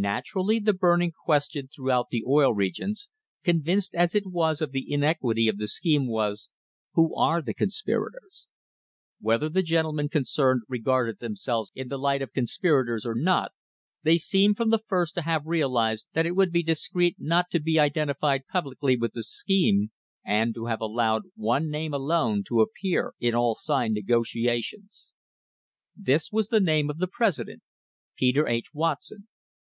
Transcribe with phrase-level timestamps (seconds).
[0.00, 3.08] Naturally the burning question throughout the Oil Regions,
[3.42, 6.50] convinced as it was of the iniquity of the scheme, was,
[6.92, 8.46] Who are the conspirators?
[9.18, 13.50] Whether the gentlemen concerned regarded themselves in the light of "conspirators" or not,
[14.04, 17.58] they seem from the first to have realised that it would be discreet not to
[17.58, 19.90] be identified publicly with the scheme,
[20.24, 25.08] and to have allowed one name alone to appear in all signed nego tiations.
[25.96, 27.62] This was the name of the president,
[28.16, 28.66] Peter H.
[28.72, 29.26] Wat son.